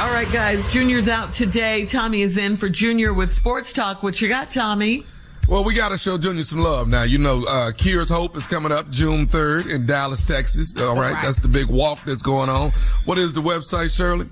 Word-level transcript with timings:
all 0.00 0.10
right, 0.10 0.30
guys. 0.32 0.70
Junior's 0.70 1.08
out 1.08 1.32
today. 1.32 1.84
Tommy 1.86 2.22
is 2.22 2.36
in 2.36 2.56
for 2.56 2.68
Junior 2.68 3.14
with 3.14 3.32
Sports 3.32 3.72
Talk. 3.72 4.02
What 4.02 4.20
you 4.20 4.28
got, 4.28 4.50
Tommy? 4.50 5.04
Well, 5.48 5.64
we 5.64 5.74
got 5.74 5.90
to 5.90 5.98
show 5.98 6.18
Junior 6.18 6.42
some 6.44 6.60
love 6.60 6.88
now. 6.88 7.02
You 7.02 7.18
know, 7.18 7.44
uh, 7.44 7.70
Kiers 7.72 8.10
Hope 8.10 8.36
is 8.36 8.46
coming 8.46 8.72
up 8.72 8.90
June 8.90 9.26
3rd 9.26 9.72
in 9.72 9.86
Dallas, 9.86 10.24
Texas. 10.24 10.74
All 10.80 10.94
right, 10.94 11.12
right. 11.12 11.22
That's 11.22 11.38
the 11.38 11.48
big 11.48 11.68
walk 11.68 12.02
that's 12.04 12.22
going 12.22 12.48
on. 12.48 12.72
What 13.04 13.18
is 13.18 13.32
the 13.32 13.42
website, 13.42 13.94
Shirley? 13.94 14.26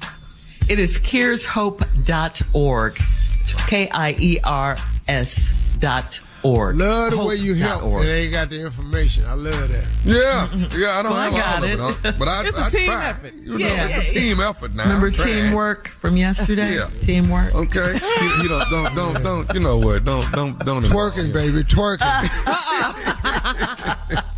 It 0.69 0.79
is 0.79 0.99
kiershope.org. 0.99 2.95
K 3.69 3.89
I 3.91 4.17
E 4.19 4.39
R 4.45 4.77
S 5.09 5.53
dot 5.79 6.21
org. 6.43 6.77
Love 6.77 7.13
the 7.13 7.25
way 7.25 7.37
you 7.37 7.55
help 7.55 7.83
and 7.83 8.03
they 8.03 8.25
ain't 8.25 8.33
got 8.33 8.51
the 8.51 8.65
information. 8.65 9.25
I 9.25 9.35
love 9.35 9.69
that. 9.69 9.87
Yeah, 10.05 10.49
yeah. 10.77 10.99
I 10.99 11.03
don't 11.03 11.13
well, 11.13 11.31
know 11.31 11.37
I 11.37 11.41
got 11.41 11.65
it, 11.65 11.81
it 12.07 12.19
but 12.19 12.29
I, 12.29 12.47
it's 12.47 12.59
a 12.59 12.65
I 12.65 12.69
team 12.69 12.87
try. 12.87 13.09
effort. 13.09 13.35
You 13.35 13.59
know, 13.59 13.67
yeah, 13.67 13.89
it's 13.89 14.11
a 14.11 14.15
team 14.15 14.41
effort 14.41 14.75
now. 14.75 14.85
Remember 14.85 15.11
teamwork 15.11 15.89
from 15.89 16.17
yesterday? 16.17 16.75
yeah, 16.75 16.91
teamwork. 17.03 17.55
Okay, 17.55 17.93
you, 18.21 18.43
you 18.43 18.49
don't, 18.49 18.69
don't, 18.71 18.95
don't, 18.95 19.23
don't. 19.23 19.55
You 19.55 19.61
know 19.61 19.79
what? 19.79 20.05
Don't, 20.05 20.31
don't, 20.33 20.59
don't. 20.65 20.83
Twerking, 20.83 21.33
baby, 21.33 21.63
twerking. 21.63 22.03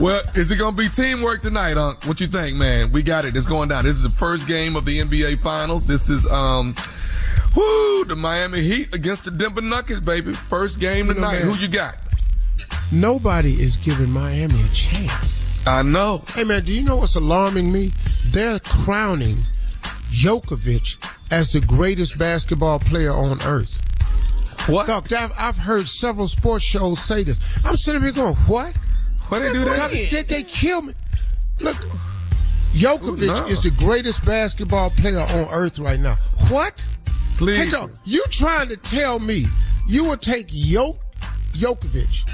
Well, 0.00 0.22
is 0.34 0.50
it 0.50 0.56
going 0.56 0.74
to 0.74 0.82
be 0.82 0.88
teamwork 0.88 1.42
tonight, 1.42 1.76
Unc? 1.76 2.06
What 2.06 2.20
you 2.20 2.26
think, 2.26 2.56
man? 2.56 2.90
We 2.90 3.02
got 3.02 3.26
it. 3.26 3.36
It's 3.36 3.46
going 3.46 3.68
down. 3.68 3.84
This 3.84 3.96
is 3.96 4.02
the 4.02 4.08
first 4.08 4.48
game 4.48 4.74
of 4.74 4.86
the 4.86 4.98
NBA 4.98 5.42
Finals. 5.42 5.86
This 5.86 6.08
is 6.08 6.26
um, 6.30 6.74
whoo, 7.54 8.04
the 8.04 8.16
Miami 8.16 8.62
Heat 8.62 8.94
against 8.94 9.24
the 9.24 9.30
Denver 9.30 9.60
Nuggets, 9.60 10.00
baby. 10.00 10.32
First 10.32 10.80
game 10.80 11.08
tonight. 11.08 11.38
You 11.38 11.44
know, 11.46 11.52
Who 11.52 11.60
you 11.60 11.68
got? 11.68 11.96
Nobody 12.92 13.52
is 13.52 13.76
giving 13.76 14.10
Miami 14.10 14.60
a 14.60 14.68
chance. 14.74 15.62
I 15.66 15.82
know. 15.82 16.22
Hey 16.34 16.44
man, 16.44 16.64
do 16.64 16.72
you 16.72 16.82
know 16.82 16.96
what's 16.96 17.16
alarming 17.16 17.70
me? 17.70 17.92
They're 18.26 18.58
crowning 18.60 19.36
Djokovic 20.10 21.32
as 21.32 21.52
the 21.52 21.60
greatest 21.60 22.18
basketball 22.18 22.78
player 22.78 23.12
on 23.12 23.40
earth. 23.42 23.80
What? 24.68 24.86
Doc, 24.86 25.10
I've 25.38 25.56
heard 25.56 25.86
several 25.86 26.28
sports 26.28 26.64
shows 26.64 27.00
say 27.00 27.22
this. 27.22 27.40
I'm 27.64 27.76
sitting 27.76 28.02
here 28.02 28.12
going, 28.12 28.34
what? 28.46 28.76
Why 29.28 29.38
they 29.38 29.52
do 29.52 29.64
that? 29.64 29.76
Doc, 29.76 29.90
did 29.90 30.28
they 30.28 30.42
kill 30.42 30.82
me? 30.82 30.94
Look, 31.60 31.76
Djokovic 32.72 33.26
no. 33.26 33.44
is 33.46 33.62
the 33.62 33.70
greatest 33.70 34.24
basketball 34.24 34.90
player 34.90 35.20
on 35.20 35.48
earth 35.52 35.78
right 35.78 36.00
now. 36.00 36.16
What? 36.48 36.86
Please. 37.40 37.64
Hey, 37.64 37.70
Doc, 37.70 37.90
you 38.04 38.22
trying 38.28 38.68
to 38.68 38.76
tell 38.76 39.18
me 39.18 39.46
you 39.86 40.04
would 40.04 40.20
take 40.20 40.48
Jok- 40.48 40.98
Djokovic 41.52 42.28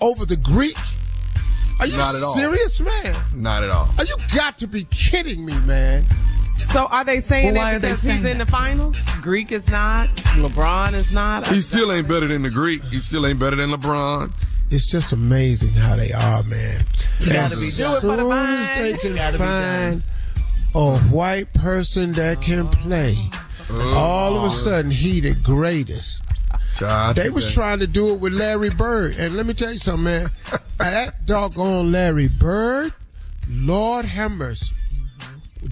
over 0.00 0.24
the 0.24 0.38
Greek? 0.38 0.78
Are 1.78 1.86
you 1.86 1.98
Not 1.98 2.14
at 2.14 2.22
serious, 2.32 2.80
all. 2.80 2.86
man? 2.86 3.14
Not 3.34 3.64
at 3.64 3.68
all. 3.68 3.90
Are 3.98 4.04
you 4.06 4.16
got 4.34 4.56
to 4.56 4.66
be 4.66 4.84
kidding 4.84 5.44
me, 5.44 5.52
man? 5.60 6.06
So 6.72 6.86
are 6.86 7.04
they 7.04 7.20
saying 7.20 7.52
well, 7.52 7.64
that 7.72 7.82
because 7.82 8.02
he's 8.02 8.22
that? 8.22 8.30
in 8.32 8.38
the 8.38 8.46
finals? 8.46 8.96
Greek 9.20 9.52
is 9.52 9.68
not. 9.68 10.08
LeBron 10.36 10.94
is 10.94 11.12
not. 11.12 11.46
He 11.48 11.60
still 11.60 11.92
ain't 11.92 12.08
better 12.08 12.26
than 12.26 12.40
the 12.40 12.48
Greek. 12.50 12.82
He 12.84 13.00
still 13.00 13.26
ain't 13.26 13.38
better 13.38 13.56
than 13.56 13.68
LeBron. 13.68 14.32
It's 14.70 14.90
just 14.90 15.12
amazing 15.12 15.74
how 15.74 15.96
they 15.96 16.12
are, 16.12 16.42
man. 16.44 16.82
Gotta 17.20 17.56
be 17.56 17.70
done 17.76 17.94
as 17.96 18.00
soon 18.00 18.20
as 18.32 18.78
they 18.78 18.94
can 18.94 19.34
find 19.36 20.02
a 20.74 20.98
white 21.10 21.52
person 21.52 22.12
that 22.12 22.40
can 22.40 22.68
play, 22.68 23.14
oh, 23.70 23.94
all 23.96 24.36
of 24.38 24.44
a 24.44 24.50
sudden 24.50 24.90
he 24.90 25.20
the 25.20 25.34
greatest. 25.42 26.22
They 26.78 27.30
was 27.30 27.52
trying 27.52 27.78
to 27.78 27.86
do 27.86 28.14
it 28.14 28.20
with 28.20 28.34
Larry 28.34 28.70
Bird. 28.70 29.14
And 29.18 29.36
let 29.36 29.46
me 29.46 29.54
tell 29.54 29.72
you 29.72 29.78
something, 29.78 30.04
man. 30.04 30.30
that 30.78 31.24
doggone 31.24 31.90
Larry 31.90 32.28
Bird, 32.28 32.92
Lord 33.48 34.04
have 34.04 34.32
mercy. 34.32 34.74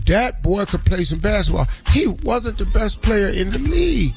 That 0.07 0.43
boy 0.43 0.65
could 0.65 0.85
play 0.85 1.05
some 1.05 1.19
basketball. 1.19 1.67
He 1.93 2.07
wasn't 2.23 2.59
the 2.59 2.67
best 2.67 3.03
player 3.03 3.29
in 3.29 3.51
the 3.51 3.59
league. 3.59 4.15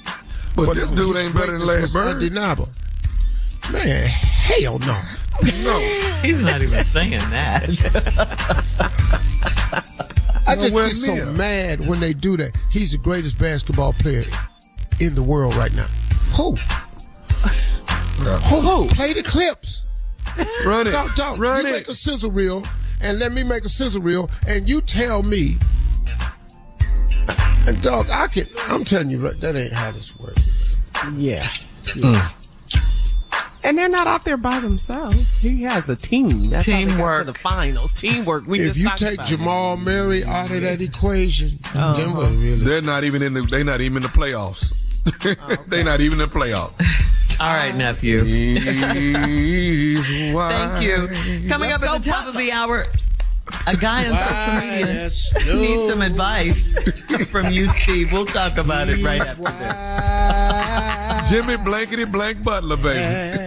But, 0.56 0.68
but 0.68 0.76
this 0.76 0.92
dude 0.92 1.18
ain't 1.18 1.34
better 1.36 1.58
than 1.58 1.68
Larry 1.68 1.88
Bird. 1.92 2.16
Undeniable. 2.16 2.70
Man, 3.72 4.08
hell 4.08 4.80
no. 4.80 5.00
No. 5.64 5.80
He's 6.22 6.40
not 6.40 6.62
even 6.62 6.84
saying 6.86 7.12
that. 7.30 7.70
I 10.60 10.70
just 10.70 11.06
get 11.06 11.18
so 11.18 11.32
mad 11.32 11.86
when 11.86 12.00
they 12.00 12.14
do 12.14 12.38
that. 12.38 12.58
He's 12.72 12.92
the 12.92 12.98
greatest 12.98 13.40
basketball 13.40 13.94
player 13.94 14.24
in 15.00 15.16
the 15.16 15.24
world 15.24 15.56
right 15.56 15.74
now. 15.74 15.88
Who? 16.36 16.56
Who? 16.56 18.62
Who? 18.62 18.88
Play 18.90 19.14
the 19.14 19.24
clips. 19.24 19.86
Run 20.66 20.88
it. 20.88 20.92
Don't, 20.92 21.16
don't. 21.16 21.40
Run 21.40 21.64
you 21.64 21.70
it. 21.70 21.72
make 21.72 21.88
a 21.88 21.94
sizzle 21.94 22.32
reel 22.32 22.64
and 23.02 23.20
let 23.20 23.32
me 23.32 23.44
make 23.44 23.66
a 23.66 23.70
sizzle 23.70 24.02
reel 24.02 24.30
and 24.48 24.68
you 24.68 24.82
tell 24.82 25.24
me. 25.24 25.58
And 27.68 27.82
dog, 27.82 28.08
I 28.10 28.28
can. 28.28 28.46
I'm 28.70 28.86
telling 28.86 29.10
you, 29.10 29.18
that 29.18 29.56
ain't 29.56 29.74
how 29.74 29.92
this 29.92 30.18
works. 30.18 30.78
Yeah. 31.16 31.50
yeah. 31.96 31.96
Mm. 31.96 32.34
And 33.68 33.78
they're 33.78 33.90
not 33.90 34.08
out 34.08 34.24
there 34.24 34.38
by 34.38 34.62
themselves. 34.62 35.42
He 35.42 35.64
has 35.64 35.90
a 35.90 35.96
team. 35.98 36.46
That's 36.46 36.64
Teamwork. 36.64 37.26
the 37.26 37.34
finals. 37.34 37.92
Teamwork. 37.92 38.48
We 38.48 38.62
if 38.62 38.78
you 38.78 38.90
take 38.96 39.22
Jamal 39.26 39.76
Murray 39.76 40.24
out 40.24 40.50
of 40.50 40.62
that 40.62 40.82
equation, 40.82 41.50
uh-huh. 41.66 41.94
Denver 41.94 42.30
really. 42.30 42.56
They're 42.64 42.82
not 42.82 43.04
even 43.04 43.22
in 43.22 43.34
the. 43.34 43.42
They're 43.42 43.66
not 43.66 43.82
even 43.82 43.98
in 43.98 44.04
the 44.04 44.08
playoffs. 44.08 44.72
Oh, 45.06 45.12
okay. 45.52 45.62
they're 45.68 45.84
not 45.84 46.00
even 46.00 46.22
in 46.22 46.30
the 46.30 46.34
playoffs. 46.34 47.42
All 47.42 47.54
right, 47.54 47.76
nephew. 47.76 48.24
Thank 50.34 50.82
you. 50.82 51.08
Coming 51.50 51.70
Let's 51.70 51.84
up 51.84 51.90
at 51.90 52.04
the 52.04 52.10
go, 52.10 52.16
top 52.16 52.28
of 52.30 52.38
the 52.38 52.54
hour, 52.54 52.86
a 53.68 53.76
guy 53.76 54.06
on 54.06 54.12
Why 54.12 55.08
social 55.10 55.56
media 55.56 55.68
needs 55.68 55.90
some 55.92 56.02
advice 56.02 57.26
from 57.32 57.52
you, 57.52 57.68
Steve. 57.74 58.12
We'll 58.14 58.26
talk 58.26 58.58
about 58.58 58.88
it 58.90 59.04
right 59.04 59.22
after 59.22 59.44
this. 59.44 61.30
Jimmy 61.30 61.58
Blankety 61.58 62.06
Blank 62.06 62.44
Butler, 62.44 62.78
baby. 62.78 63.47